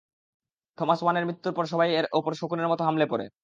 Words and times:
Thomas 0.77 0.99
ওয়েনের 1.03 1.27
মৃত্যুর 1.27 1.53
পরে 1.53 1.67
সবাই 1.67 1.89
এর 1.93 2.05
ওপর 2.13 2.31
শকুনের 2.33 2.67
মতো 2.67 2.81
হামলে 2.83 3.05
পড়ে। 3.05 3.25